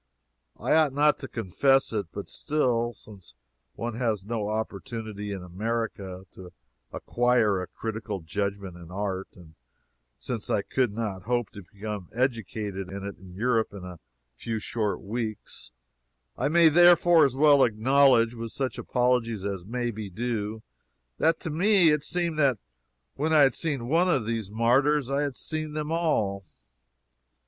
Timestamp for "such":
18.53-18.79